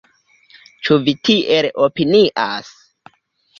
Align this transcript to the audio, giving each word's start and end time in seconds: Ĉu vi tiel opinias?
Ĉu 0.87 0.97
vi 1.09 1.13
tiel 1.29 1.69
opinias? 1.89 2.75